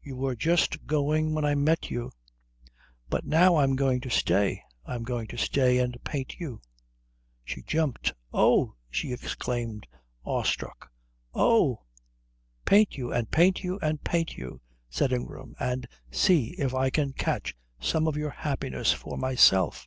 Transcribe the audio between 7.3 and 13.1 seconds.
She jumped. "Oh!" she exclaimed, awe struck. "Oh" "Paint